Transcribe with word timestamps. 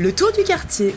le 0.00 0.14
tour 0.14 0.32
du 0.32 0.42
quartier. 0.44 0.94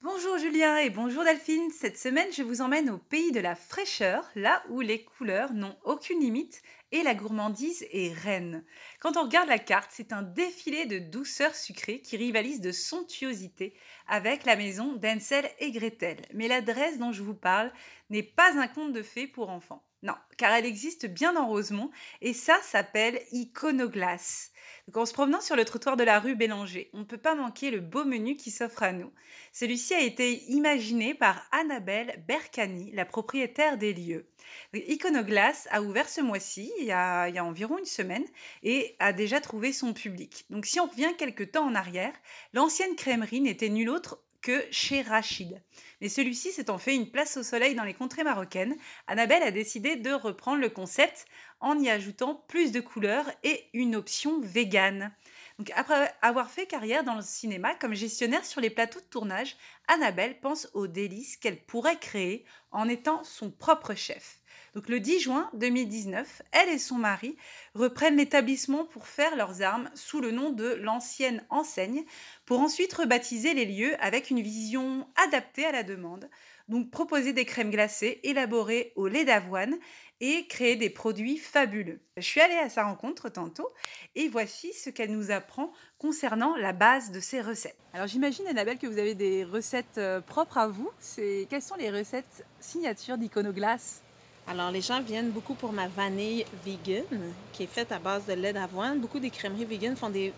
Bonjour 0.00 0.38
Julien 0.38 0.78
et 0.78 0.90
bonjour 0.90 1.22
Delphine. 1.22 1.70
Cette 1.70 1.96
semaine, 1.96 2.32
je 2.36 2.42
vous 2.42 2.62
emmène 2.62 2.90
au 2.90 2.98
pays 2.98 3.30
de 3.30 3.38
la 3.38 3.54
fraîcheur, 3.54 4.28
là 4.34 4.64
où 4.68 4.80
les 4.80 5.04
couleurs 5.04 5.52
n'ont 5.52 5.76
aucune 5.84 6.18
limite 6.18 6.62
et 6.90 7.04
la 7.04 7.14
gourmandise 7.14 7.86
est 7.92 8.12
reine. 8.12 8.64
Quand 8.98 9.16
on 9.16 9.22
regarde 9.22 9.48
la 9.48 9.60
carte, 9.60 9.92
c'est 9.94 10.12
un 10.12 10.22
défilé 10.22 10.86
de 10.86 10.98
douceur 10.98 11.54
sucrée 11.54 12.00
qui 12.00 12.16
rivalise 12.16 12.60
de 12.60 12.72
somptuosité 12.72 13.74
avec 14.08 14.46
la 14.46 14.56
maison 14.56 14.94
d'Ensel 14.94 15.48
et 15.60 15.70
Gretel. 15.70 16.22
Mais 16.34 16.48
l'adresse 16.48 16.98
dont 16.98 17.12
je 17.12 17.22
vous 17.22 17.34
parle 17.34 17.72
n'est 18.10 18.24
pas 18.24 18.58
un 18.58 18.66
conte 18.66 18.92
de 18.92 19.02
fées 19.02 19.28
pour 19.28 19.50
enfants. 19.50 19.84
Non, 20.02 20.14
car 20.36 20.52
elle 20.52 20.66
existe 20.66 21.06
bien 21.06 21.36
en 21.36 21.46
Rosemont 21.46 21.90
et 22.20 22.32
ça 22.32 22.58
s'appelle 22.62 23.20
Iconoglace. 23.30 24.50
Donc 24.86 24.96
en 24.96 25.06
se 25.06 25.12
promenant 25.12 25.40
sur 25.40 25.56
le 25.56 25.64
trottoir 25.64 25.96
de 25.96 26.04
la 26.04 26.20
rue 26.20 26.36
Bélanger, 26.36 26.90
on 26.92 27.00
ne 27.00 27.04
peut 27.04 27.16
pas 27.18 27.34
manquer 27.34 27.70
le 27.70 27.80
beau 27.80 28.04
menu 28.04 28.36
qui 28.36 28.50
s'offre 28.50 28.82
à 28.82 28.92
nous. 28.92 29.12
Celui-ci 29.52 29.94
a 29.94 30.00
été 30.00 30.44
imaginé 30.50 31.14
par 31.14 31.46
Annabelle 31.52 32.22
Bercani, 32.26 32.92
la 32.92 33.04
propriétaire 33.04 33.78
des 33.78 33.94
lieux. 33.94 34.26
Iconoglace 34.74 35.68
a 35.70 35.82
ouvert 35.82 36.08
ce 36.08 36.20
mois-ci, 36.20 36.72
il, 36.78 36.86
y 36.86 36.92
a, 36.92 37.28
il 37.28 37.34
y 37.34 37.38
a 37.38 37.44
environ 37.44 37.78
une 37.78 37.84
semaine, 37.84 38.24
et 38.62 38.96
a 38.98 39.12
déjà 39.12 39.40
trouvé 39.40 39.72
son 39.72 39.92
public. 39.92 40.46
Donc 40.50 40.66
si 40.66 40.80
on 40.80 40.86
revient 40.86 41.14
quelques 41.18 41.52
temps 41.52 41.66
en 41.66 41.74
arrière, 41.74 42.14
l'ancienne 42.52 42.96
crèmerie 42.96 43.40
n'était 43.40 43.68
nulle 43.68 43.90
autre 43.90 44.22
que 44.46 44.64
chez 44.70 45.02
Rachid. 45.02 45.60
Mais 46.00 46.08
celui-ci 46.08 46.52
s'étant 46.52 46.78
fait 46.78 46.94
une 46.94 47.10
place 47.10 47.36
au 47.36 47.42
soleil 47.42 47.74
dans 47.74 47.82
les 47.82 47.94
contrées 47.94 48.22
marocaines, 48.22 48.76
Annabelle 49.08 49.42
a 49.42 49.50
décidé 49.50 49.96
de 49.96 50.12
reprendre 50.12 50.60
le 50.60 50.68
concept 50.68 51.26
en 51.58 51.76
y 51.80 51.90
ajoutant 51.90 52.44
plus 52.46 52.70
de 52.70 52.78
couleurs 52.78 53.28
et 53.42 53.64
une 53.72 53.96
option 53.96 54.40
végane. 54.40 55.12
Donc 55.58 55.72
après 55.74 56.14
avoir 56.22 56.48
fait 56.48 56.66
carrière 56.66 57.02
dans 57.02 57.16
le 57.16 57.22
cinéma 57.22 57.74
comme 57.74 57.94
gestionnaire 57.94 58.44
sur 58.44 58.60
les 58.60 58.70
plateaux 58.70 59.00
de 59.00 59.06
tournage, 59.06 59.56
Annabelle 59.88 60.38
pense 60.38 60.68
aux 60.74 60.86
délices 60.86 61.36
qu'elle 61.36 61.60
pourrait 61.60 61.98
créer 61.98 62.44
en 62.70 62.88
étant 62.88 63.24
son 63.24 63.50
propre 63.50 63.94
chef. 63.94 64.38
Donc 64.74 64.88
le 64.88 65.00
10 65.00 65.20
juin 65.20 65.50
2019, 65.54 66.42
elle 66.52 66.68
et 66.68 66.78
son 66.78 66.96
mari 66.96 67.36
reprennent 67.74 68.16
l'établissement 68.16 68.84
pour 68.84 69.06
faire 69.06 69.36
leurs 69.36 69.62
armes 69.62 69.90
sous 69.94 70.20
le 70.20 70.30
nom 70.30 70.50
de 70.50 70.74
l'ancienne 70.74 71.44
enseigne, 71.50 72.04
pour 72.44 72.60
ensuite 72.60 72.92
rebaptiser 72.92 73.54
les 73.54 73.64
lieux 73.64 73.94
avec 74.00 74.30
une 74.30 74.42
vision 74.42 75.06
adaptée 75.26 75.64
à 75.64 75.72
la 75.72 75.82
demande. 75.82 76.28
Donc 76.68 76.90
proposer 76.90 77.32
des 77.32 77.44
crèmes 77.44 77.70
glacées 77.70 78.20
élaborées 78.24 78.92
au 78.96 79.06
lait 79.06 79.24
d'avoine 79.24 79.76
et 80.20 80.46
créer 80.46 80.76
des 80.76 80.90
produits 80.90 81.36
fabuleux. 81.36 82.00
Je 82.16 82.22
suis 82.22 82.40
allée 82.40 82.56
à 82.56 82.68
sa 82.68 82.84
rencontre 82.84 83.28
tantôt 83.28 83.68
et 84.14 84.28
voici 84.28 84.72
ce 84.72 84.90
qu'elle 84.90 85.12
nous 85.12 85.30
apprend 85.30 85.72
concernant 85.98 86.56
la 86.56 86.72
base 86.72 87.10
de 87.10 87.20
ses 87.20 87.40
recettes. 87.40 87.76
Alors 87.92 88.06
j'imagine 88.06 88.46
Annabelle 88.48 88.78
que 88.78 88.86
vous 88.86 88.98
avez 88.98 89.14
des 89.14 89.44
recettes 89.44 89.98
euh, 89.98 90.20
propres 90.20 90.58
à 90.58 90.68
vous. 90.68 90.90
C'est 90.98 91.46
quelles 91.50 91.62
sont 91.62 91.76
les 91.76 91.90
recettes 91.90 92.44
signatures 92.60 93.18
d'Iconoglace? 93.18 94.02
Alors, 94.48 94.70
les 94.70 94.80
gens 94.80 95.00
viennent 95.00 95.30
beaucoup 95.30 95.54
pour 95.54 95.72
ma 95.72 95.88
vanille 95.88 96.44
vegan, 96.64 97.04
qui 97.52 97.64
est 97.64 97.68
faite 97.68 97.90
à 97.90 97.98
base 97.98 98.26
de 98.26 98.32
lait 98.32 98.52
d'avoine. 98.52 99.00
Beaucoup 99.00 99.18
des 99.18 99.30
crèmeries 99.30 99.64
vegan 99.64 99.96
font 99.96 100.08
des 100.08 100.32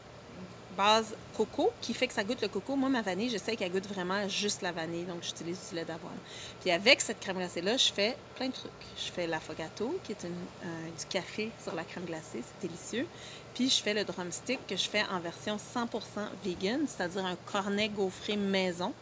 bases 0.79 1.15
coco, 1.37 1.73
qui 1.83 1.93
fait 1.93 2.07
que 2.07 2.15
ça 2.15 2.25
goûte 2.25 2.41
le 2.41 2.49
coco. 2.49 2.75
Moi, 2.75 2.89
ma 2.89 3.03
vanille, 3.03 3.29
je 3.29 3.37
sais 3.37 3.55
qu'elle 3.55 3.71
goûte 3.71 3.87
vraiment 3.87 4.27
juste 4.29 4.63
la 4.63 4.73
vanille, 4.73 5.05
donc 5.05 5.23
j'utilise 5.23 5.59
du 5.69 5.75
lait 5.75 5.85
d'avoine. 5.85 6.17
Puis 6.61 6.71
avec 6.71 7.01
cette 7.03 7.21
crème 7.21 7.37
glacée-là, 7.37 7.77
je 7.77 7.93
fais 7.93 8.17
plein 8.37 8.47
de 8.47 8.53
trucs. 8.53 8.71
Je 8.97 9.11
fais 9.13 9.27
l'affogato, 9.27 9.99
qui 10.05 10.13
est 10.13 10.23
une, 10.25 10.31
euh, 10.65 10.89
du 10.99 11.05
café 11.07 11.51
sur 11.63 11.75
la 11.75 11.85
crème 11.85 12.05
glacée, 12.05 12.43
c'est 12.43 12.67
délicieux. 12.67 13.07
Puis 13.55 13.69
je 13.69 13.83
fais 13.83 13.93
le 13.93 14.05
drumstick 14.05 14.65
que 14.67 14.77
je 14.77 14.89
fais 14.89 15.03
en 15.13 15.19
version 15.19 15.57
100% 15.57 16.29
vegan, 16.45 16.87
c'est-à-dire 16.87 17.27
un 17.27 17.37
cornet 17.53 17.89
gaufré 17.89 18.37
maison 18.37 18.95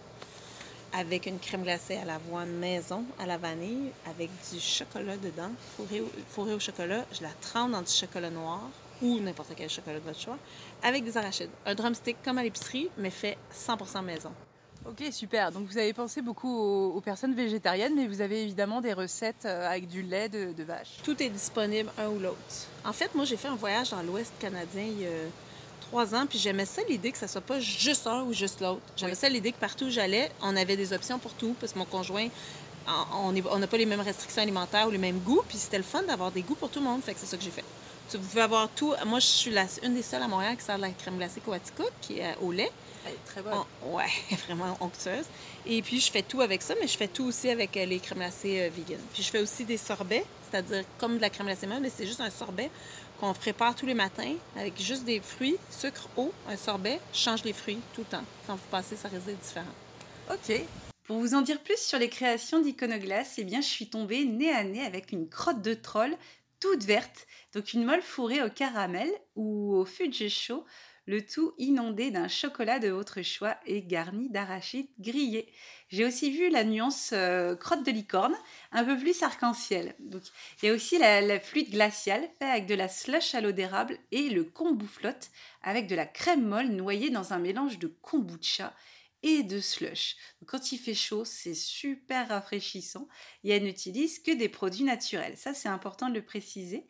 avec 0.96 1.26
une 1.26 1.38
crème 1.38 1.62
glacée 1.62 1.96
à 1.96 2.06
l'avoine 2.06 2.50
maison, 2.52 3.04
à 3.18 3.26
la 3.26 3.36
vanille, 3.36 3.90
avec 4.08 4.30
du 4.50 4.58
chocolat 4.58 5.18
dedans, 5.18 5.50
fourré 5.76 6.54
au, 6.54 6.58
chocolat. 6.58 7.04
Je 7.12 7.22
la 7.22 7.28
trempe 7.40 7.72
dans 7.72 7.82
du 7.82 7.92
chocolat 7.92 8.30
noir 8.30 8.62
ou 9.02 9.20
n'importe 9.20 9.52
quel 9.54 9.68
chocolat 9.68 9.98
de 9.98 10.04
votre 10.04 10.18
choix, 10.18 10.38
avec 10.82 11.04
des 11.04 11.18
arachides. 11.18 11.50
Un 11.66 11.74
drumstick 11.74 12.16
comme 12.24 12.38
à 12.38 12.42
l'épicerie, 12.42 12.88
mais 12.96 13.10
fait 13.10 13.36
100% 13.54 14.02
maison. 14.02 14.32
Ok, 14.88 15.02
super. 15.10 15.52
Donc 15.52 15.66
vous 15.66 15.76
avez 15.76 15.92
pensé 15.92 16.22
beaucoup 16.22 16.48
aux, 16.48 17.00
personnes 17.02 17.34
végétariennes, 17.34 17.94
mais 17.94 18.06
vous 18.06 18.22
avez 18.22 18.42
évidemment 18.44 18.80
des 18.80 18.94
recettes 18.94 19.44
euh, 19.44 19.68
avec 19.68 19.88
du 19.88 20.00
lait 20.00 20.30
de, 20.30 20.52
de 20.52 20.62
vache. 20.62 20.96
Tout 21.04 21.20
est 21.22 21.28
disponible, 21.28 21.90
un 21.98 22.08
ou 22.08 22.18
l'autre. 22.20 22.38
En 22.84 22.92
fait, 22.94 23.14
moi, 23.14 23.26
j'ai 23.26 23.36
fait 23.36 23.48
un 23.48 23.56
voyage 23.56 23.90
dans 23.90 24.02
l'Ouest 24.02 24.32
canadien 24.38 24.84
il 24.84 25.02
y 25.02 25.06
a 25.06 25.10
trois 25.88 26.14
ans, 26.14 26.26
puis 26.26 26.38
j'aimais 26.38 26.66
ça 26.66 26.82
l'idée 26.88 27.12
que 27.12 27.18
ça 27.18 27.28
soit 27.28 27.40
pas 27.40 27.60
juste 27.60 28.06
un 28.06 28.22
ou 28.22 28.32
juste 28.32 28.60
l'autre. 28.60 28.80
J'aimais 28.96 29.14
ça 29.14 29.28
l'idée 29.28 29.52
que 29.52 29.58
partout 29.58 29.86
où 29.86 29.90
j'allais, 29.90 30.30
on 30.42 30.56
avait 30.56 30.76
des 30.76 30.92
options 30.92 31.18
pour 31.18 31.32
tout, 31.32 31.54
parce 31.60 31.72
que 31.72 31.78
mon 31.78 31.84
conjoint, 31.84 32.28
on 33.12 33.58
n'a 33.58 33.66
pas 33.66 33.76
les 33.76 33.86
mêmes 33.86 34.00
restrictions 34.00 34.42
alimentaires 34.42 34.86
ou 34.88 34.90
les 34.90 34.98
mêmes 34.98 35.18
goûts, 35.18 35.42
puis 35.48 35.58
c'était 35.58 35.78
le 35.78 35.84
fun 35.84 36.02
d'avoir 36.02 36.30
des 36.30 36.42
goûts 36.42 36.54
pour 36.54 36.70
tout 36.70 36.80
le 36.80 36.86
monde, 36.86 37.02
fait 37.02 37.14
que 37.14 37.20
c'est 37.20 37.26
ça 37.26 37.36
que 37.36 37.42
j'ai 37.42 37.50
fait. 37.50 37.64
Vous 38.12 38.18
pouvez 38.18 38.42
avoir 38.42 38.68
tout. 38.68 38.94
Moi, 39.06 39.18
je 39.18 39.26
suis 39.26 39.50
la, 39.50 39.66
une 39.82 39.94
des 39.94 40.02
seules 40.02 40.22
à 40.22 40.28
Montréal 40.28 40.56
qui 40.56 40.64
sert 40.64 40.76
de 40.76 40.82
la 40.82 40.90
crème 40.90 41.16
glacée 41.16 41.40
Coaticook, 41.40 41.90
qui 42.00 42.18
est 42.18 42.36
au 42.40 42.52
lait. 42.52 42.70
Elle 43.04 43.12
est 43.12 43.24
très 43.24 43.42
bonne. 43.42 43.64
ouais, 43.84 44.06
vraiment 44.46 44.76
onctueuse. 44.80 45.26
Et 45.66 45.82
puis, 45.82 46.00
je 46.00 46.10
fais 46.10 46.22
tout 46.22 46.40
avec 46.40 46.62
ça, 46.62 46.74
mais 46.80 46.86
je 46.86 46.96
fais 46.96 47.08
tout 47.08 47.24
aussi 47.24 47.48
avec 47.48 47.76
euh, 47.76 47.84
les 47.84 47.98
crèmes 47.98 48.18
glacées 48.18 48.62
euh, 48.62 48.70
vegan. 48.70 49.00
Puis, 49.12 49.22
je 49.22 49.30
fais 49.30 49.40
aussi 49.40 49.64
des 49.64 49.76
sorbets, 49.76 50.24
c'est-à-dire 50.50 50.84
comme 50.98 51.16
de 51.16 51.20
la 51.20 51.30
crème 51.30 51.46
glacée 51.46 51.66
même, 51.66 51.82
mais 51.82 51.90
c'est 51.90 52.06
juste 52.06 52.20
un 52.20 52.30
sorbet 52.30 52.70
qu'on 53.20 53.32
prépare 53.32 53.74
tous 53.74 53.86
les 53.86 53.94
matins 53.94 54.34
avec 54.56 54.80
juste 54.80 55.04
des 55.04 55.20
fruits, 55.20 55.56
sucre, 55.70 56.08
eau, 56.16 56.32
un 56.48 56.56
sorbet. 56.56 57.00
change 57.12 57.44
les 57.44 57.52
fruits 57.52 57.78
tout 57.94 58.02
le 58.02 58.06
temps. 58.06 58.24
Quand 58.46 58.54
vous 58.54 58.68
passez, 58.70 58.96
ça 58.96 59.08
d'être 59.08 59.40
différent. 59.40 59.66
OK. 60.30 60.60
Pour 61.04 61.18
vous 61.18 61.34
en 61.34 61.42
dire 61.42 61.60
plus 61.60 61.78
sur 61.78 61.98
les 61.98 62.08
créations 62.08 62.60
d'Iconoglace, 62.60 63.34
eh 63.38 63.44
bien, 63.44 63.60
je 63.60 63.68
suis 63.68 63.86
tombée 63.86 64.24
nez 64.24 64.50
à 64.50 64.64
nez 64.64 64.84
avec 64.84 65.12
une 65.12 65.28
crotte 65.28 65.62
de 65.62 65.74
troll 65.74 66.16
toute 66.72 66.84
verte, 66.84 67.28
donc 67.54 67.74
une 67.74 67.84
molle 67.84 68.02
fourrée 68.02 68.42
au 68.42 68.50
caramel 68.50 69.08
ou 69.36 69.76
au 69.76 69.84
de 69.84 70.28
chaud 70.28 70.64
le 71.06 71.24
tout 71.24 71.54
inondé 71.58 72.10
d'un 72.10 72.26
chocolat 72.26 72.80
de 72.80 72.88
votre 72.88 73.22
choix 73.22 73.56
et 73.64 73.82
garni 73.82 74.28
d'arachides 74.30 74.88
grillés. 74.98 75.48
J'ai 75.88 76.04
aussi 76.04 76.32
vu 76.32 76.50
la 76.50 76.64
nuance 76.64 77.10
euh, 77.12 77.54
crotte 77.54 77.86
de 77.86 77.92
licorne, 77.92 78.34
un 78.72 78.84
peu 78.84 78.98
plus 78.98 79.22
arc-en-ciel. 79.22 79.94
Il 80.00 80.66
y 80.66 80.68
a 80.68 80.74
aussi 80.74 80.98
la, 80.98 81.20
la 81.20 81.38
fluide 81.38 81.70
glaciale, 81.70 82.28
fait 82.40 82.50
avec 82.50 82.66
de 82.66 82.74
la 82.74 82.88
slush 82.88 83.36
à 83.36 83.40
l'eau 83.40 83.52
d'érable 83.52 83.96
et 84.10 84.28
le 84.28 84.42
kombu 84.42 84.88
flotte, 84.88 85.30
avec 85.62 85.86
de 85.86 85.94
la 85.94 86.06
crème 86.06 86.44
molle 86.44 86.70
noyée 86.70 87.10
dans 87.10 87.32
un 87.32 87.38
mélange 87.38 87.78
de 87.78 87.86
kombucha 87.86 88.74
et 89.22 89.42
de 89.42 89.60
slush. 89.60 90.16
quand 90.46 90.72
il 90.72 90.78
fait 90.78 90.94
chaud, 90.94 91.24
c'est 91.24 91.54
super 91.54 92.28
rafraîchissant 92.28 93.08
et 93.44 93.50
elle 93.50 93.64
n'utilise 93.64 94.18
que 94.18 94.30
des 94.30 94.48
produits 94.48 94.84
naturels. 94.84 95.36
Ça, 95.36 95.54
c'est 95.54 95.68
important 95.68 96.08
de 96.08 96.14
le 96.14 96.24
préciser. 96.24 96.86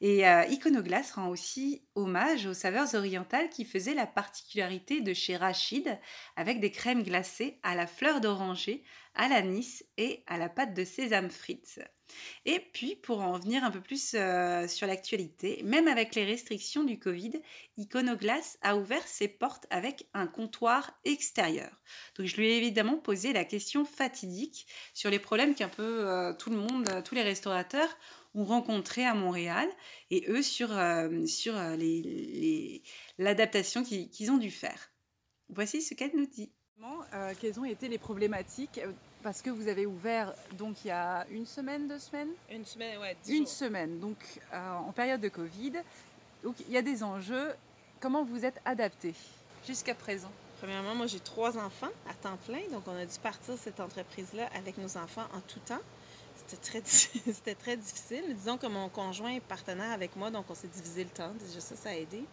Et 0.00 0.26
euh, 0.26 0.44
Iconoglace 0.46 1.12
rend 1.12 1.28
aussi 1.28 1.86
hommage 1.94 2.46
aux 2.46 2.54
saveurs 2.54 2.94
orientales 2.94 3.48
qui 3.48 3.64
faisaient 3.64 3.94
la 3.94 4.06
particularité 4.06 5.00
de 5.00 5.14
chez 5.14 5.36
Rachid, 5.36 5.98
avec 6.36 6.60
des 6.60 6.70
crèmes 6.70 7.02
glacées 7.02 7.58
à 7.62 7.74
la 7.74 7.86
fleur 7.86 8.20
d'oranger, 8.20 8.82
à 9.14 9.28
l'anis 9.28 9.84
et 9.96 10.22
à 10.26 10.38
la 10.38 10.48
pâte 10.48 10.74
de 10.74 10.84
sésame 10.84 11.30
frites. 11.30 11.80
Et 12.44 12.60
puis, 12.72 12.96
pour 12.96 13.20
en 13.20 13.38
venir 13.38 13.64
un 13.64 13.70
peu 13.70 13.80
plus 13.80 14.14
euh, 14.14 14.68
sur 14.68 14.86
l'actualité, 14.86 15.62
même 15.64 15.88
avec 15.88 16.14
les 16.14 16.24
restrictions 16.24 16.84
du 16.84 16.98
Covid, 16.98 17.40
Iconoglace 17.76 18.58
a 18.62 18.76
ouvert 18.76 19.06
ses 19.06 19.28
portes 19.28 19.66
avec 19.70 20.08
un 20.14 20.26
comptoir 20.26 20.92
extérieur. 21.04 21.70
Donc, 22.16 22.26
je 22.26 22.36
lui 22.36 22.48
ai 22.48 22.56
évidemment 22.58 22.98
posé 22.98 23.32
la 23.32 23.44
question 23.44 23.84
fatidique 23.84 24.66
sur 24.92 25.10
les 25.10 25.18
problèmes 25.18 25.54
qu'un 25.54 25.68
peu 25.68 26.08
euh, 26.08 26.32
tout 26.34 26.50
le 26.50 26.56
monde, 26.56 27.02
tous 27.04 27.14
les 27.14 27.22
restaurateurs 27.22 27.96
ont 28.34 28.44
rencontré 28.44 29.04
à 29.04 29.14
Montréal 29.14 29.68
et 30.10 30.24
eux 30.28 30.42
sur, 30.42 30.76
euh, 30.76 31.24
sur 31.26 31.56
euh, 31.56 31.76
l'adaptation 33.18 33.84
qu'ils 33.84 34.30
ont 34.30 34.38
dû 34.38 34.50
faire. 34.50 34.90
Voici 35.48 35.82
ce 35.82 35.94
qu'elle 35.94 36.14
nous 36.14 36.26
dit. 36.26 36.52
Euh, 37.14 37.32
quelles 37.40 37.58
ont 37.60 37.64
été 37.64 37.88
les 37.88 37.98
problématiques 37.98 38.80
Parce 39.22 39.40
que 39.40 39.50
vous 39.50 39.68
avez 39.68 39.86
ouvert 39.86 40.34
donc 40.52 40.84
il 40.84 40.88
y 40.88 40.90
a 40.90 41.26
une 41.30 41.46
semaine, 41.46 41.86
deux 41.86 41.98
semaines? 41.98 42.30
Une 42.50 42.64
semaine, 42.64 42.98
ouais. 42.98 43.16
Une 43.28 43.46
semaine, 43.46 44.00
donc 44.00 44.16
en 44.52 44.92
période 44.92 45.20
de 45.20 45.28
Covid. 45.28 45.72
Donc 46.42 46.56
il 46.60 46.72
y 46.72 46.76
a 46.76 46.82
des 46.82 47.02
enjeux. 47.02 47.54
Comment 48.00 48.24
vous 48.24 48.44
êtes 48.44 48.60
adapté? 48.64 49.14
Jusqu'à 49.66 49.94
présent 49.94 50.30
Premièrement, 50.58 50.94
moi 50.94 51.06
j'ai 51.06 51.20
trois 51.20 51.58
enfants 51.58 51.90
à 52.08 52.14
temps 52.14 52.38
plein, 52.46 52.60
donc 52.70 52.82
on 52.86 52.96
a 52.96 53.04
dû 53.04 53.18
partir 53.22 53.54
cette 53.58 53.80
entreprise-là 53.80 54.48
avec 54.56 54.78
nos 54.78 54.96
enfants 54.96 55.26
en 55.34 55.40
tout 55.40 55.60
temps. 55.60 55.80
C'était 56.36 56.80
très, 56.82 57.54
très 57.54 57.76
difficile. 57.76 58.34
Disons 58.34 58.58
que 58.58 58.66
mon 58.66 58.88
conjoint 58.88 59.30
est 59.30 59.40
partenaire 59.40 59.92
avec 59.92 60.16
moi, 60.16 60.30
donc 60.30 60.46
on 60.48 60.54
s'est 60.54 60.68
divisé 60.68 61.04
le 61.04 61.10
temps. 61.10 61.32
Déjà 61.38 61.60
ça, 61.60 61.76
ça 61.76 61.90
a 61.90 61.94
aidé. 61.94 62.24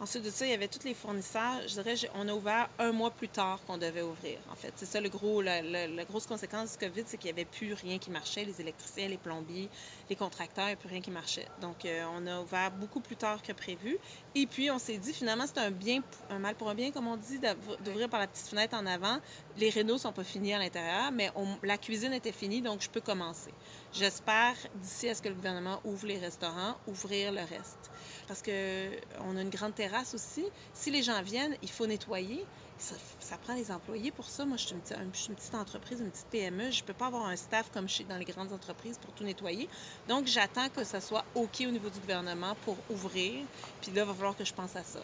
Ensuite 0.00 0.24
de 0.24 0.30
ça, 0.30 0.46
il 0.46 0.50
y 0.50 0.54
avait 0.54 0.68
tous 0.68 0.84
les 0.84 0.94
fournisseurs. 0.94 1.60
Je 1.66 1.74
dirais, 1.74 1.94
on 2.14 2.28
a 2.28 2.32
ouvert 2.32 2.68
un 2.78 2.92
mois 2.92 3.10
plus 3.10 3.28
tard 3.28 3.58
qu'on 3.66 3.78
devait 3.78 4.02
ouvrir, 4.02 4.38
en 4.48 4.54
fait. 4.54 4.72
C'est 4.76 4.86
ça 4.86 5.00
le 5.00 5.08
gros, 5.08 5.42
la, 5.42 5.60
grosse 6.04 6.26
conséquence 6.26 6.78
du 6.78 6.86
COVID, 6.86 7.02
c'est 7.04 7.16
qu'il 7.16 7.26
n'y 7.32 7.40
avait 7.40 7.44
plus 7.44 7.72
rien 7.72 7.98
qui 7.98 8.12
marchait. 8.12 8.44
Les 8.44 8.60
électriciens, 8.60 9.08
les 9.08 9.16
plombiers, 9.16 9.68
les 10.08 10.14
contracteurs, 10.14 10.66
il 10.66 10.68
n'y 10.68 10.72
avait 10.72 10.80
plus 10.80 10.88
rien 10.88 11.00
qui 11.00 11.10
marchait. 11.10 11.48
Donc, 11.60 11.84
euh, 11.84 12.04
on 12.14 12.24
a 12.28 12.40
ouvert 12.40 12.70
beaucoup 12.70 13.00
plus 13.00 13.16
tard 13.16 13.42
que 13.42 13.52
prévu. 13.52 13.98
Et 14.36 14.46
puis, 14.46 14.70
on 14.70 14.78
s'est 14.78 14.98
dit, 14.98 15.12
finalement, 15.12 15.46
c'est 15.48 15.58
un 15.58 15.72
bien, 15.72 16.00
un 16.30 16.38
mal 16.38 16.54
pour 16.54 16.68
un 16.70 16.76
bien, 16.76 16.92
comme 16.92 17.08
on 17.08 17.16
dit, 17.16 17.40
d'ouvrir 17.84 18.08
par 18.08 18.20
la 18.20 18.28
petite 18.28 18.46
fenêtre 18.46 18.76
en 18.76 18.86
avant. 18.86 19.18
Les 19.56 19.70
rénaux 19.70 19.98
sont 19.98 20.12
pas 20.12 20.22
finis 20.22 20.54
à 20.54 20.58
l'intérieur, 20.58 21.10
mais 21.10 21.32
la 21.64 21.76
cuisine 21.76 22.12
était 22.12 22.30
finie, 22.30 22.62
donc 22.62 22.82
je 22.82 22.88
peux 22.88 23.00
commencer. 23.00 23.52
J'espère, 23.92 24.54
d'ici 24.76 25.08
à 25.08 25.14
ce 25.16 25.22
que 25.22 25.28
le 25.28 25.34
gouvernement 25.34 25.80
ouvre 25.84 26.06
les 26.06 26.18
restaurants, 26.18 26.76
ouvrir 26.86 27.32
le 27.32 27.40
reste. 27.40 27.90
Parce 28.28 28.42
qu'on 28.42 29.36
a 29.36 29.40
une 29.40 29.48
grande 29.48 29.74
terrasse 29.88 30.14
aussi. 30.14 30.44
Si 30.74 30.90
les 30.90 31.02
gens 31.02 31.22
viennent, 31.22 31.56
il 31.62 31.70
faut 31.70 31.86
nettoyer. 31.86 32.44
Ça, 32.78 33.36
prend 33.38 33.54
les 33.54 33.72
employés 33.72 34.12
pour 34.12 34.26
ça. 34.28 34.44
Moi, 34.44 34.56
je 34.56 34.66
suis, 34.66 34.74
une, 34.74 35.34
petite 35.34 35.54
entreprise, 35.54 36.00
une 36.00 36.10
petite 36.10 36.28
PME. 36.28 36.70
Je 36.70 36.82
ne 36.82 36.86
peux 36.86 36.92
pas 36.92 37.06
avoir 37.06 37.26
un 37.26 37.34
staff 37.34 37.72
comme 37.72 37.88
chez, 37.88 38.04
dans 38.04 38.16
les 38.16 38.24
grandes 38.24 38.52
entreprises 38.52 38.98
pour 38.98 39.12
tout 39.14 39.24
nettoyer. 39.24 39.68
Donc, 40.06 40.26
j'attends 40.28 40.68
que 40.68 40.84
ça 40.84 41.00
soit 41.00 41.24
OK 41.34 41.62
au 41.62 41.70
niveau 41.72 41.90
du 41.90 41.98
gouvernement 41.98 42.54
pour 42.64 42.76
ouvrir. 42.88 43.44
Puis 43.80 43.90
là, 43.90 44.02
il 44.02 44.06
va 44.06 44.14
falloir 44.14 44.36
que 44.36 44.44
je 44.44 44.54
pense 44.54 44.76
à 44.76 44.84
ça, 44.84 45.00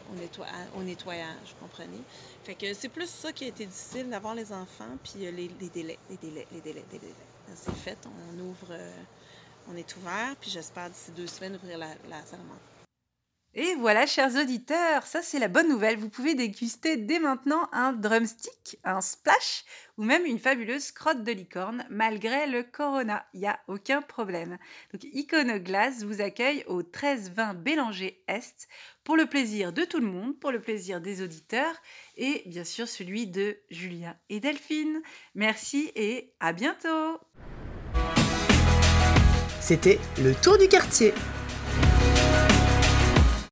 au, 0.77 0.83
nettoyage, 0.83 1.57
comprenez? 1.61 2.01
Fait 2.45 2.55
que 2.55 2.73
c'est 2.75 2.89
plus 2.89 3.11
ça 3.11 3.33
qui 3.33 3.45
a 3.45 3.49
été 3.49 3.67
difficile, 3.67 4.09
d'avoir 4.09 4.37
les 4.37 4.53
enfants, 4.53 4.97
puis 5.03 5.27
euh, 5.27 5.33
les, 5.33 5.51
les, 5.61 5.69
délais, 5.69 5.99
les 6.09 6.17
délais, 6.17 6.47
les 6.53 6.61
délais, 6.61 6.85
les 6.93 6.99
délais. 6.99 7.15
C'est 7.57 7.75
fait, 7.75 7.99
on 8.07 8.39
ouvre, 8.39 8.69
euh, 8.71 9.03
on 9.69 9.77
est 9.77 9.97
ouvert, 9.97 10.37
puis 10.41 10.51
j'espère 10.51 10.91
d'ici 10.91 11.11
deux 11.11 11.27
semaines 11.27 11.57
ouvrir 11.57 11.79
la, 11.79 11.89
la 12.09 12.25
salle 12.25 12.41
à 12.41 12.45
manger. 12.45 12.74
Et 13.57 13.77
voilà, 13.77 14.05
chers 14.05 14.35
auditeurs, 14.35 15.05
ça 15.07 15.23
c'est 15.23 15.39
la 15.39 15.47
bonne 15.47 15.69
nouvelle. 15.69 15.97
Vous 15.97 16.09
pouvez 16.09 16.35
déguster 16.35 16.97
dès 16.97 17.21
maintenant 17.21 17.69
un 17.73 17.93
drumstick, 17.93 18.79
un 18.83 19.01
splash 19.01 19.65
ou 19.97 20.03
même 20.03 20.27
une 20.27 20.41
fabuleuse 20.41 20.91
crotte 20.91 21.23
de 21.23 21.31
licorne 21.31 21.85
malgré 21.89 22.49
le 22.49 22.65
corona. 22.65 23.25
Il 23.33 23.41
n'y 23.41 23.47
a 23.47 23.61
aucun 23.69 24.03
problème. 24.03 24.59
Donc 24.93 25.05
Iconoglace 25.05 26.03
vous 26.03 26.21
accueille 26.21 26.65
au 26.67 26.79
1320 26.79 27.55
Bélanger 27.55 28.25
Est 28.27 28.67
pour 29.05 29.17
le 29.17 29.27
plaisir 29.27 29.73
de 29.73 29.85
tout 29.85 30.01
le 30.01 30.07
monde, 30.09 30.37
pour 30.41 30.51
le 30.51 30.61
plaisir 30.61 31.01
des 31.01 31.23
auditeurs 31.23 31.77
et 32.17 32.43
bien 32.47 32.65
sûr 32.65 32.89
celui 32.89 33.29
de 33.29 33.57
Julia 33.71 34.17
et 34.31 34.41
Delphine. 34.41 35.01
Merci 35.37 35.93
et 35.95 36.35
à 36.41 36.53
bientôt. 36.53 37.21
C'était 39.61 40.01
le 40.21 40.35
tour 40.35 40.59
du 40.59 40.67
quartier. 40.67 41.15